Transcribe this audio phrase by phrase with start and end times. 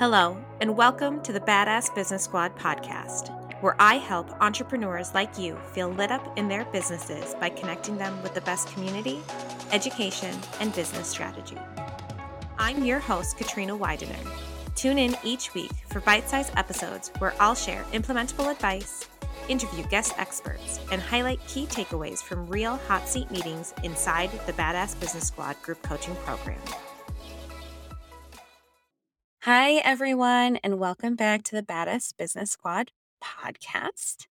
[0.00, 3.28] Hello, and welcome to the Badass Business Squad podcast,
[3.60, 8.22] where I help entrepreneurs like you feel lit up in their businesses by connecting them
[8.22, 9.20] with the best community,
[9.72, 11.58] education, and business strategy.
[12.58, 14.16] I'm your host, Katrina Widener.
[14.74, 19.06] Tune in each week for bite sized episodes where I'll share implementable advice,
[19.50, 24.98] interview guest experts, and highlight key takeaways from real hot seat meetings inside the Badass
[24.98, 26.56] Business Squad group coaching program.
[29.44, 32.90] Hi, everyone, and welcome back to the Badass Business Squad
[33.24, 34.26] podcast.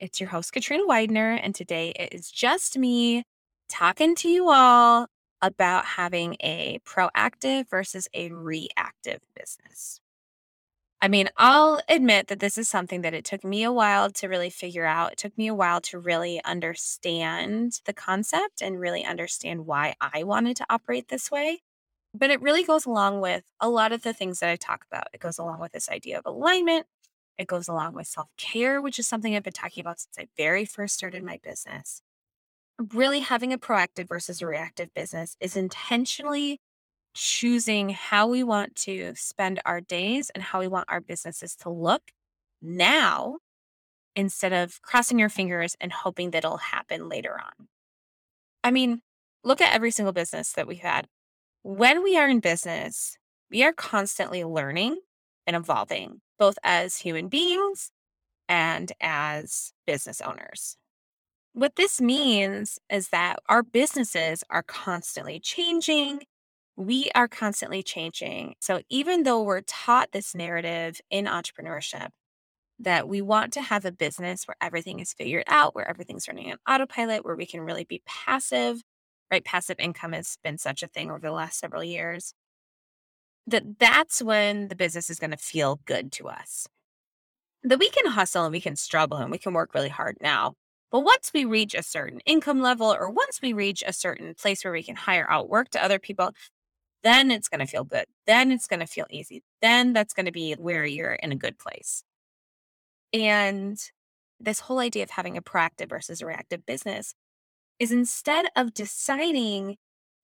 [0.00, 3.24] It's your host, Katrina Widener, and today it is just me
[3.68, 5.08] talking to you all
[5.42, 10.00] about having a proactive versus a reactive business.
[11.02, 14.26] I mean, I'll admit that this is something that it took me a while to
[14.26, 15.12] really figure out.
[15.12, 20.22] It took me a while to really understand the concept and really understand why I
[20.22, 21.60] wanted to operate this way.
[22.18, 25.08] But it really goes along with a lot of the things that I talk about.
[25.12, 26.86] It goes along with this idea of alignment.
[27.36, 30.28] It goes along with self care, which is something I've been talking about since I
[30.36, 32.00] very first started my business.
[32.92, 36.60] Really, having a proactive versus a reactive business is intentionally
[37.14, 41.70] choosing how we want to spend our days and how we want our businesses to
[41.70, 42.12] look
[42.62, 43.38] now
[44.14, 47.68] instead of crossing your fingers and hoping that it'll happen later on.
[48.64, 49.02] I mean,
[49.44, 51.06] look at every single business that we've had
[51.66, 53.18] when we are in business,
[53.50, 55.00] we are constantly learning
[55.48, 57.90] and evolving, both as human beings
[58.48, 60.76] and as business owners.
[61.54, 66.20] What this means is that our businesses are constantly changing.
[66.76, 68.54] We are constantly changing.
[68.60, 72.10] So, even though we're taught this narrative in entrepreneurship
[72.78, 76.52] that we want to have a business where everything is figured out, where everything's running
[76.52, 78.82] on autopilot, where we can really be passive
[79.30, 79.44] right?
[79.44, 82.34] Passive income has been such a thing over the last several years.
[83.46, 86.66] That that's when the business is going to feel good to us.
[87.62, 90.54] That we can hustle and we can struggle and we can work really hard now.
[90.90, 94.64] But once we reach a certain income level or once we reach a certain place
[94.64, 96.30] where we can hire out work to other people,
[97.02, 98.06] then it's going to feel good.
[98.26, 99.42] Then it's going to feel easy.
[99.62, 102.02] Then that's going to be where you're in a good place.
[103.12, 103.78] And
[104.40, 107.14] this whole idea of having a proactive versus a reactive business
[107.78, 109.76] is instead of deciding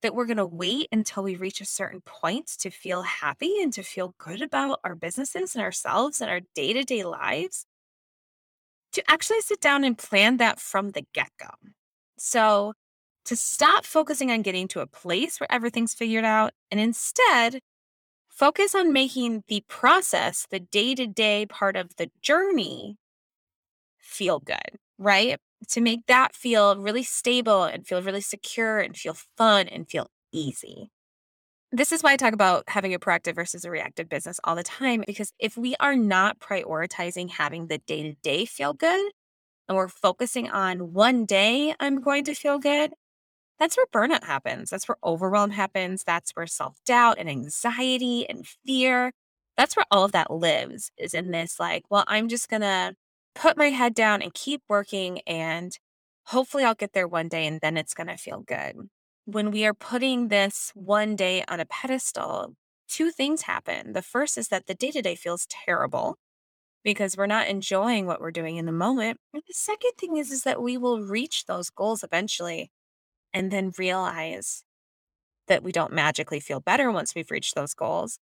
[0.03, 3.73] that we're going to wait until we reach a certain point to feel happy and
[3.73, 7.67] to feel good about our businesses and ourselves and our day to day lives,
[8.93, 11.49] to actually sit down and plan that from the get go.
[12.19, 12.75] So,
[13.25, 17.61] to stop focusing on getting to a place where everything's figured out and instead
[18.29, 22.97] focus on making the process, the day to day part of the journey,
[23.99, 25.39] feel good, right?
[25.69, 30.09] To make that feel really stable and feel really secure and feel fun and feel
[30.33, 30.91] easy.
[31.71, 34.63] This is why I talk about having a proactive versus a reactive business all the
[34.63, 39.13] time, because if we are not prioritizing having the day to day feel good
[39.69, 42.93] and we're focusing on one day, I'm going to feel good,
[43.59, 44.71] that's where burnout happens.
[44.71, 46.05] That's where overwhelm happens.
[46.05, 49.13] That's where self doubt and anxiety and fear,
[49.57, 52.95] that's where all of that lives is in this like, well, I'm just going to
[53.35, 55.79] put my head down and keep working and
[56.27, 58.77] hopefully I'll get there one day and then it's going to feel good.
[59.25, 62.55] When we are putting this one day on a pedestal,
[62.89, 63.93] two things happen.
[63.93, 66.17] The first is that the day to day feels terrible
[66.85, 69.19] because we're not enjoying what we're doing in the moment.
[69.33, 72.71] And the second thing is, is that we will reach those goals eventually
[73.33, 74.65] and then realize
[75.49, 78.19] that we don't magically feel better once we've reached those goals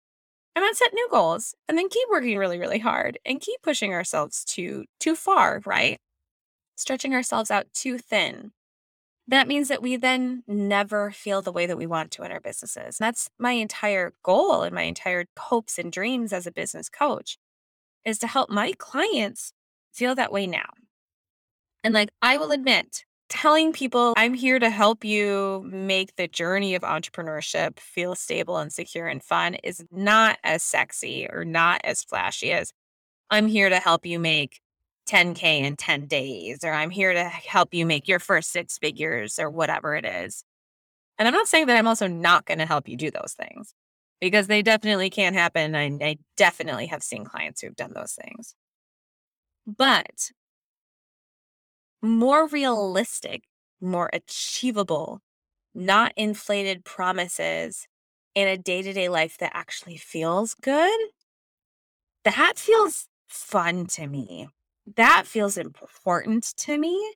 [0.55, 3.93] and then set new goals and then keep working really really hard and keep pushing
[3.93, 5.99] ourselves too too far right?
[6.75, 8.51] Stretching ourselves out too thin.
[9.27, 12.39] That means that we then never feel the way that we want to in our
[12.39, 12.97] businesses.
[12.99, 17.37] That's my entire goal and my entire hopes and dreams as a business coach
[18.05, 19.51] is to help my clients
[19.91, 20.69] feel that way now.
[21.83, 26.75] And like i will admit telling people I'm here to help you make the journey
[26.75, 32.03] of entrepreneurship feel stable and secure and fun is not as sexy or not as
[32.03, 32.71] flashy as
[33.29, 34.59] I'm here to help you make
[35.07, 39.39] 10K in 10 days, or I'm here to help you make your first six figures,
[39.39, 40.43] or whatever it is.
[41.17, 43.73] And I'm not saying that I'm also not going to help you do those things
[44.19, 45.75] because they definitely can happen.
[45.75, 48.55] I, I definitely have seen clients who've done those things.
[49.65, 50.31] But
[52.05, 53.43] more realistic,
[53.81, 55.21] more achievable,
[55.73, 57.87] not inflated promises
[58.35, 60.99] in a day to day life that actually feels good,
[62.23, 64.47] that feels fun to me.
[64.95, 67.13] That feels important to me.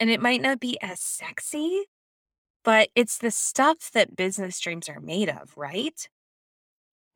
[0.00, 1.84] And it might not be as sexy,
[2.64, 6.08] but it's the stuff that business dreams are made of, right?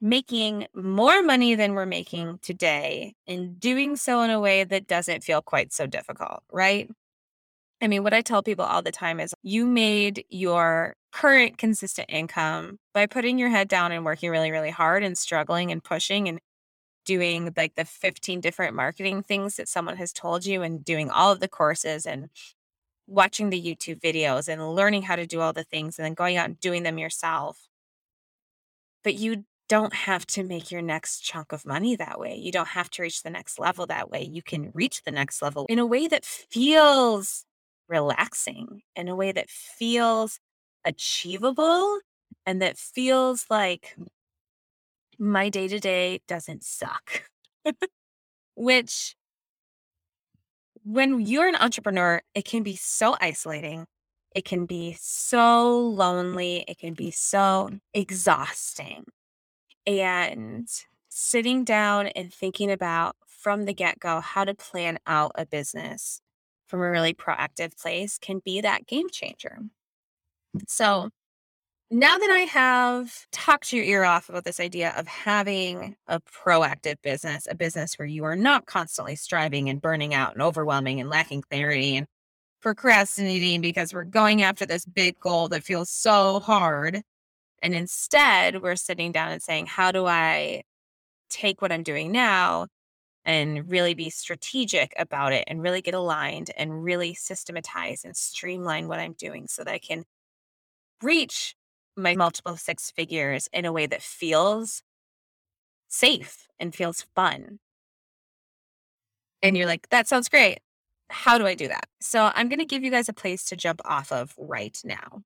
[0.03, 2.37] Making more money than we're making mm-hmm.
[2.43, 6.91] today and doing so in a way that doesn't feel quite so difficult, right?
[7.81, 12.11] I mean, what I tell people all the time is you made your current consistent
[12.11, 16.29] income by putting your head down and working really, really hard and struggling and pushing
[16.29, 16.41] and
[17.05, 21.33] doing like the 15 different marketing things that someone has told you and doing all
[21.33, 22.29] of the courses and
[23.07, 26.37] watching the YouTube videos and learning how to do all the things and then going
[26.37, 27.69] out and doing them yourself.
[29.03, 32.35] But you don't have to make your next chunk of money that way.
[32.37, 34.29] You don't have to reach the next level that way.
[34.31, 37.47] You can reach the next level in a way that feels
[37.89, 40.39] relaxing, in a way that feels
[40.85, 42.01] achievable,
[42.45, 43.97] and that feels like
[45.19, 47.23] my day to day doesn't suck.
[48.55, 49.17] Which
[50.85, 53.87] when you're an entrepreneur, it can be so isolating.
[54.37, 56.63] It can be so lonely.
[56.69, 59.07] It can be so exhausting.
[59.87, 60.69] And
[61.09, 66.21] sitting down and thinking about from the get go how to plan out a business
[66.67, 69.59] from a really proactive place can be that game changer.
[70.67, 71.11] So,
[71.91, 76.97] now that I have talked your ear off about this idea of having a proactive
[77.03, 81.11] business, a business where you are not constantly striving and burning out and overwhelming and
[81.11, 82.07] lacking clarity and
[82.63, 87.03] procrastinating because we're going after this big goal that feels so hard.
[87.63, 90.63] And instead, we're sitting down and saying, how do I
[91.31, 92.67] take what I'm doing now
[93.25, 98.89] and really be strategic about it and really get aligned and really systematize and streamline
[98.89, 100.05] what I'm doing so that I can
[101.01, 101.55] reach
[101.97, 104.83] my multiple six figures in a way that feels
[105.89, 107.61] safe and feels fun.
[109.43, 110.59] And you're like, that sounds great.
[111.11, 111.87] How do I do that?
[112.01, 115.23] So I'm going to give you guys a place to jump off of right now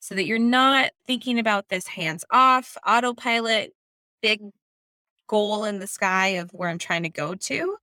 [0.00, 3.72] so that you're not thinking about this hands off autopilot,
[4.22, 4.50] big mm.
[5.26, 7.76] goal in the sky of where I'm trying to go to,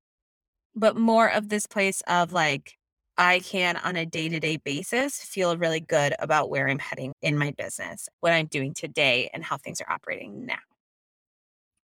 [0.76, 2.78] but more of this place of like,
[3.18, 7.14] I can, on a day to day basis, feel really good about where I'm heading
[7.22, 10.58] in my business, what I'm doing today, and how things are operating now.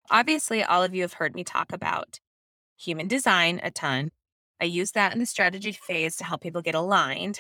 [0.10, 2.20] Obviously, all of you have heard me talk about
[2.78, 4.12] human design a ton.
[4.60, 7.40] I use that in the strategy phase to help people get aligned.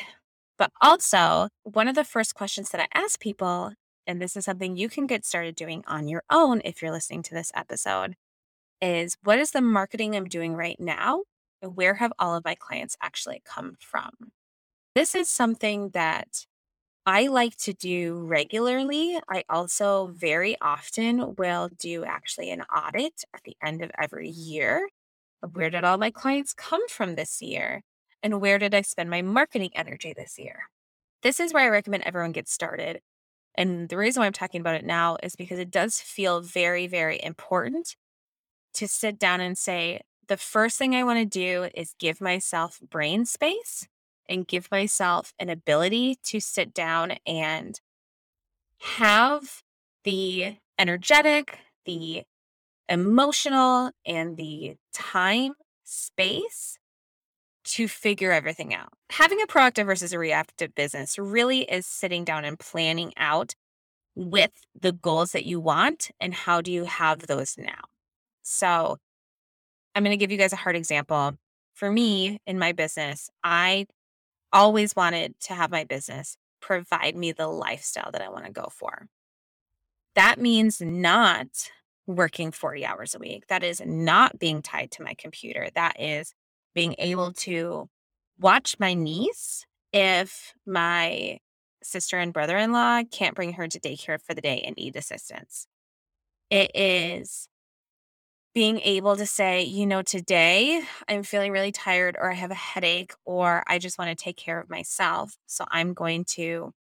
[0.61, 3.73] But also, one of the first questions that I ask people,
[4.05, 7.23] and this is something you can get started doing on your own if you're listening
[7.23, 8.13] to this episode,
[8.81, 11.23] is what is the marketing I'm doing right now
[11.63, 14.11] And where have all of my clients actually come from?
[14.95, 16.45] This is something that
[17.05, 19.19] I like to do regularly.
[19.29, 24.89] I also very often will do actually an audit at the end of every year
[25.43, 27.83] of where did all my clients come from this year?
[28.23, 30.69] And where did I spend my marketing energy this year?
[31.23, 33.01] This is where I recommend everyone get started.
[33.55, 36.87] And the reason why I'm talking about it now is because it does feel very,
[36.87, 37.95] very important
[38.73, 42.79] to sit down and say, the first thing I want to do is give myself
[42.89, 43.87] brain space
[44.29, 47.81] and give myself an ability to sit down and
[48.79, 49.61] have
[50.03, 52.23] the energetic, the
[52.87, 55.53] emotional, and the time
[55.83, 56.77] space
[57.71, 58.89] to figure everything out.
[59.11, 63.55] Having a proactive versus a reactive business really is sitting down and planning out
[64.13, 67.81] with the goals that you want and how do you have those now.
[68.41, 68.97] So,
[69.95, 71.33] I'm going to give you guys a hard example.
[71.73, 73.87] For me in my business, I
[74.51, 78.67] always wanted to have my business provide me the lifestyle that I want to go
[78.71, 79.07] for.
[80.15, 81.47] That means not
[82.05, 83.47] working 40 hours a week.
[83.47, 85.69] That is not being tied to my computer.
[85.73, 86.33] That is
[86.73, 87.89] being able to
[88.39, 91.39] watch my niece if my
[91.83, 94.95] sister and brother in law can't bring her to daycare for the day and need
[94.95, 95.67] assistance.
[96.49, 97.47] It is
[98.53, 102.55] being able to say, you know, today I'm feeling really tired or I have a
[102.55, 105.37] headache or I just want to take care of myself.
[105.47, 106.73] So I'm going to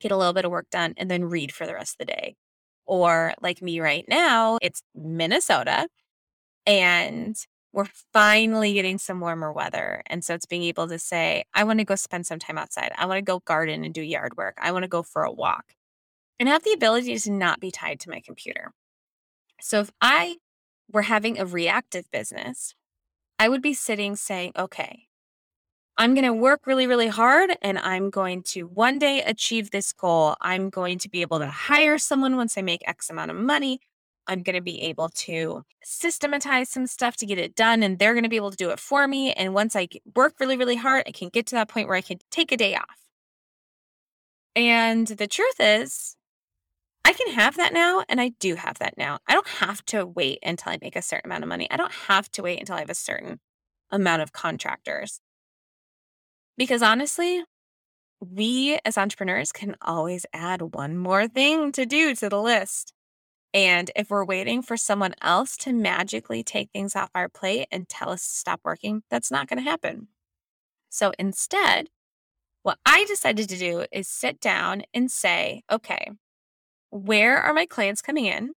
[0.00, 2.12] get a little bit of work done and then read for the rest of the
[2.12, 2.36] day.
[2.86, 5.88] Or like me right now, it's Minnesota
[6.66, 7.36] and
[7.72, 10.02] we're finally getting some warmer weather.
[10.06, 12.92] And so it's being able to say, I want to go spend some time outside.
[12.96, 14.56] I want to go garden and do yard work.
[14.60, 15.74] I want to go for a walk
[16.38, 18.72] and have the ability to not be tied to my computer.
[19.60, 20.36] So if I
[20.90, 22.74] were having a reactive business,
[23.38, 25.08] I would be sitting saying, okay,
[25.96, 29.92] I'm going to work really, really hard and I'm going to one day achieve this
[29.92, 30.36] goal.
[30.40, 33.80] I'm going to be able to hire someone once I make X amount of money.
[34.28, 38.14] I'm going to be able to systematize some stuff to get it done and they're
[38.14, 39.32] going to be able to do it for me.
[39.32, 42.02] And once I work really, really hard, I can get to that point where I
[42.02, 42.98] can take a day off.
[44.54, 46.16] And the truth is,
[47.04, 49.18] I can have that now, and I do have that now.
[49.26, 51.66] I don't have to wait until I make a certain amount of money.
[51.70, 53.40] I don't have to wait until I have a certain
[53.90, 55.20] amount of contractors.
[56.58, 57.44] Because honestly,
[58.20, 62.92] we as entrepreneurs can always add one more thing to do to the list.
[63.54, 67.88] And if we're waiting for someone else to magically take things off our plate and
[67.88, 70.08] tell us to stop working, that's not going to happen.
[70.90, 71.88] So instead,
[72.62, 76.10] what I decided to do is sit down and say, okay,
[76.90, 78.52] where are my clients coming in?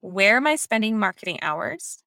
[0.00, 1.98] Where am I spending marketing hours?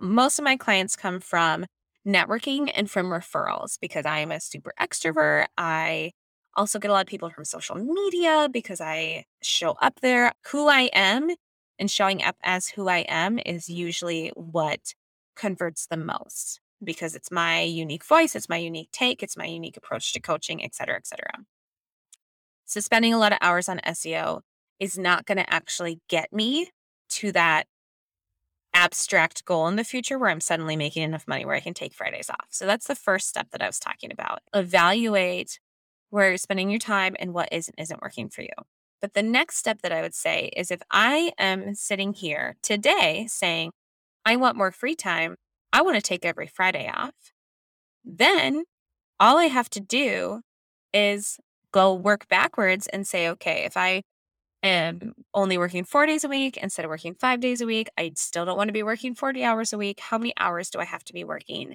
[0.00, 1.66] Most of my clients come from
[2.06, 5.46] networking and from referrals because I am a super extrovert.
[5.58, 6.12] I
[6.56, 10.32] also get a lot of people from social media because I show up there.
[10.50, 11.30] Who I am
[11.78, 14.94] and showing up as who I am is usually what
[15.36, 19.76] converts the most because it's my unique voice, it's my unique take, it's my unique
[19.76, 21.32] approach to coaching, et cetera, et cetera.
[22.66, 24.40] So spending a lot of hours on SEO
[24.78, 26.70] is not going to actually get me
[27.10, 27.66] to that
[28.74, 31.94] abstract goal in the future where I'm suddenly making enough money where I can take
[31.94, 32.48] Fridays off.
[32.50, 34.40] So that's the first step that I was talking about.
[34.52, 35.60] Evaluate
[36.16, 38.48] where you're spending your time and what isn't isn't working for you.
[39.02, 43.26] But the next step that I would say is if I am sitting here today
[43.28, 43.72] saying,
[44.24, 45.36] I want more free time,
[45.74, 47.12] I want to take every Friday off,
[48.02, 48.64] then
[49.20, 50.40] all I have to do
[50.94, 51.38] is
[51.70, 54.00] go work backwards and say, okay, if I
[54.62, 57.88] am only working four days a week instead of working five days a week.
[57.98, 60.00] I still don't want to be working 40 hours a week.
[60.00, 61.74] How many hours do I have to be working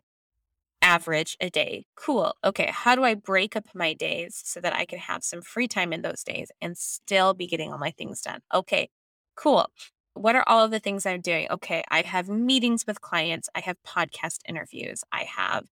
[0.81, 1.85] average a day?
[1.95, 2.35] Cool.
[2.43, 2.69] Okay.
[2.71, 5.93] How do I break up my days so that I can have some free time
[5.93, 8.41] in those days and still be getting all my things done?
[8.53, 8.89] Okay.
[9.35, 9.67] Cool.
[10.13, 11.47] What are all of the things I'm doing?
[11.49, 11.83] Okay.
[11.89, 13.49] I have meetings with clients.
[13.55, 15.03] I have podcast interviews.
[15.11, 15.65] I have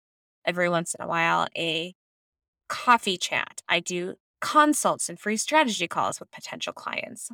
[0.45, 1.95] every once in a while a
[2.69, 3.63] coffee chat.
[3.69, 7.31] I do consults and free strategy calls with potential clients.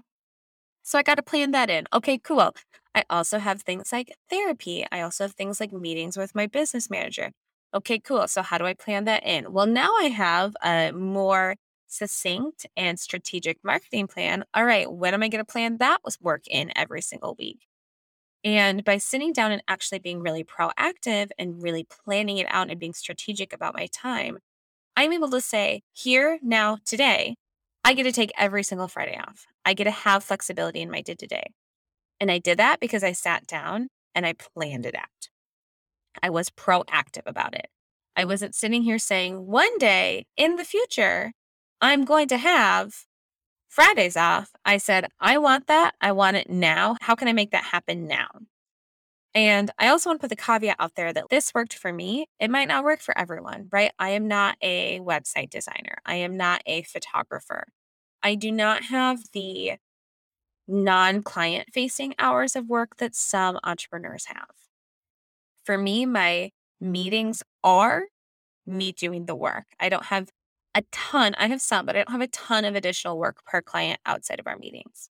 [0.83, 1.87] So I got to plan that in.
[1.93, 2.55] Okay, cool.
[2.95, 4.85] I also have things like therapy.
[4.93, 7.33] I also have things like meetings with my business manager.
[7.75, 8.29] Okay, cool.
[8.29, 9.53] So how do I plan that in?
[9.53, 14.45] Well, now I have a more succinct and strategic marketing plan.
[14.55, 17.67] All right, when am I going to plan that work in every single week?
[18.45, 22.81] And by sitting down and actually being really proactive and really planning it out and
[22.81, 24.39] being strategic about my time,
[24.97, 27.37] I'm able to say, here, now, today,
[27.85, 29.47] I get to take every single Friday off.
[29.65, 31.53] I get to have flexibility in my day to day.
[32.21, 35.32] And I did that because I sat down and I planned it out.
[36.23, 37.69] I was proactive about it.
[38.17, 38.29] I mm.
[38.29, 41.33] wasn't sitting here saying, one day in the future,
[41.81, 43.05] I'm going to have
[43.69, 44.51] Fridays off.
[44.65, 45.93] I said, I want that.
[46.01, 46.97] I want it now.
[47.01, 48.29] How can I make that happen now?
[49.35, 52.27] And I also want to put the caveat out there that this worked for me.
[52.39, 53.93] It might not work for everyone, right?
[53.99, 55.97] I am not a website designer.
[56.05, 57.69] I am not a photographer.
[58.23, 59.73] I do not have the
[60.69, 64.62] non client facing hours of work that some entrepreneurs have.
[65.65, 66.51] For me, my
[66.81, 68.05] meetings are
[68.67, 69.65] me doing the work.
[69.79, 70.31] I don't have
[70.75, 73.61] a ton, I have some, but I don't have a ton of additional work per
[73.61, 75.11] client outside of our meetings.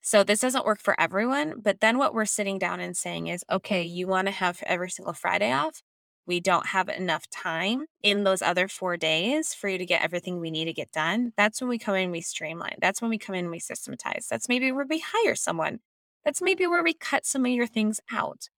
[0.00, 3.44] So this doesn't work for everyone, but then what we're sitting down and saying is,
[3.50, 5.80] okay, you want to have every single Friday off.
[6.26, 10.40] We don't have enough time in those other four days for you to get everything
[10.40, 11.32] we need to get done.
[11.36, 12.76] That's when we come in, we streamline.
[12.80, 14.26] That's when we come in, we systematize.
[14.28, 15.80] That's maybe where we hire someone.
[16.24, 18.48] That's maybe where we cut some of your things out.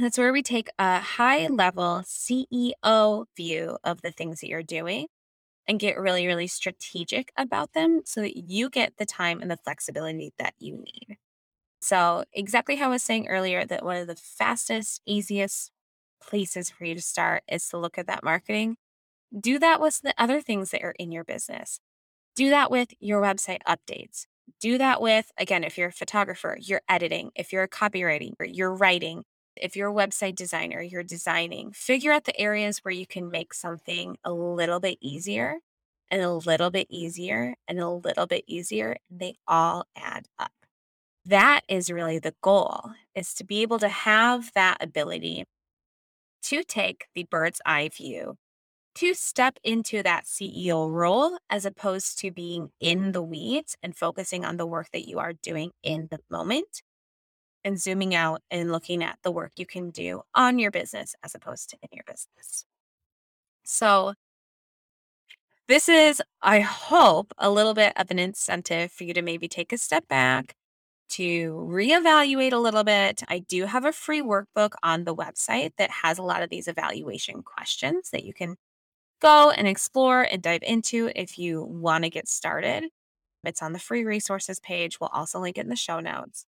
[0.00, 5.08] That's where we take a high level CEO view of the things that you're doing
[5.66, 9.56] and get really, really strategic about them so that you get the time and the
[9.56, 11.16] flexibility that you need.
[11.80, 15.70] So, exactly how I was saying earlier, that one of the fastest, easiest
[16.22, 18.76] places for you to start is to look at that marketing.
[19.38, 21.80] Do that with the other things that are in your business.
[22.34, 24.26] Do that with your website updates.
[24.60, 27.30] Do that with, again, if you're a photographer, you're editing.
[27.36, 29.24] If you're a copywriting, you're writing.
[29.60, 33.54] If you're a website designer, you're designing, figure out the areas where you can make
[33.54, 35.58] something a little bit easier
[36.10, 38.96] and a little bit easier and a little bit easier.
[39.10, 40.52] And they all add up.
[41.24, 45.44] That is really the goal is to be able to have that ability
[46.42, 48.36] to take the bird's eye view,
[48.94, 54.44] to step into that CEO role as opposed to being in the weeds and focusing
[54.44, 56.82] on the work that you are doing in the moment
[57.68, 61.34] and zooming out and looking at the work you can do on your business as
[61.34, 62.64] opposed to in your business.
[63.62, 64.14] So,
[65.68, 69.70] this is, I hope, a little bit of an incentive for you to maybe take
[69.70, 70.56] a step back,
[71.10, 73.22] to reevaluate a little bit.
[73.28, 76.68] I do have a free workbook on the website that has a lot of these
[76.68, 78.56] evaluation questions that you can
[79.20, 82.84] go and explore and dive into if you want to get started.
[83.44, 84.98] It's on the free resources page.
[84.98, 86.46] We'll also link it in the show notes.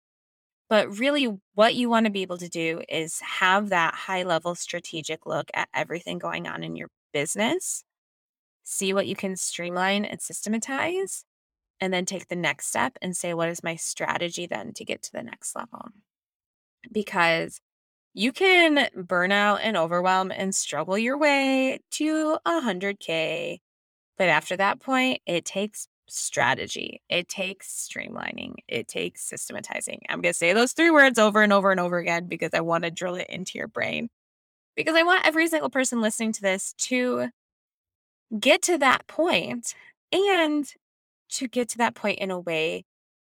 [0.70, 4.54] But really, what you want to be able to do is have that high level
[4.54, 7.84] strategic look at everything going on in your business,
[8.62, 11.24] see what you can streamline and systematize,
[11.80, 15.02] and then take the next step and say, what is my strategy then to get
[15.02, 15.88] to the next level?
[16.92, 17.60] Because
[18.14, 23.58] you can burn out and overwhelm and struggle your way to 100K.
[24.16, 30.00] But after that point, it takes strategy, it takes streamlining, it takes systematizing.
[30.08, 32.60] I'm going to say those three words over and over and over again because I
[32.60, 34.08] want to drill it into your brain.
[34.76, 37.28] Because I want every single person listening to this to
[38.38, 39.74] get to that point
[40.12, 40.66] and
[41.30, 42.84] to get to that point in a way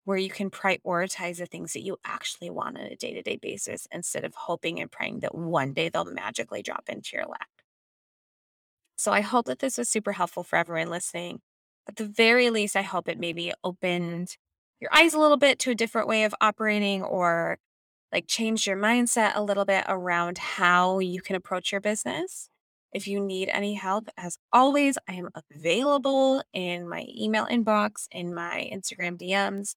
[0.04, 3.36] where you can prioritize the things that you actually want on a day to day
[3.36, 7.48] basis instead of hoping and praying that one day they'll magically drop into your lap.
[8.96, 11.40] So I hope that this was super helpful for everyone listening.
[11.90, 14.36] At the very least, I hope it maybe opened
[14.78, 17.58] your eyes a little bit to a different way of operating or
[18.12, 22.48] like changed your mindset a little bit around how you can approach your business.
[22.92, 28.32] If you need any help, as always, I am available in my email inbox, in
[28.32, 29.74] my Instagram DMs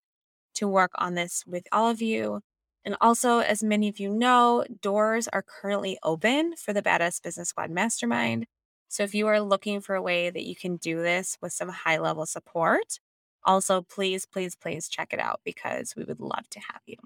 [0.53, 2.41] to work on this with all of you.
[2.85, 7.49] And also, as many of you know, doors are currently open for the Badass Business
[7.49, 8.45] Squad Mastermind.
[8.93, 11.69] So if you are looking for a way that you can do this with some
[11.69, 12.99] high level support,
[13.43, 16.97] also please, please, please check it out because we would love to have you.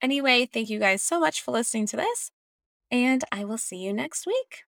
[0.00, 2.30] Anyway, thank you guys so much for listening to this,
[2.88, 4.62] and I will see you next week.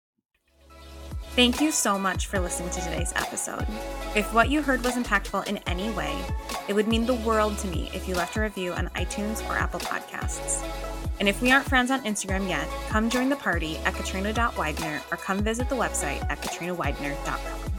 [1.35, 3.67] Thank you so much for listening to today's episode.
[4.15, 6.17] If what you heard was impactful in any way,
[6.69, 9.55] it would mean the world to me if you left a review on iTunes or
[9.59, 10.65] Apple Podcasts.
[11.19, 15.17] And if we aren't friends on Instagram yet, come join the party at katrina.widener or
[15.17, 17.74] come visit the website at katrinawidener.com.